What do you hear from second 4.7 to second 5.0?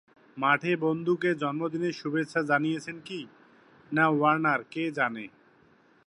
কে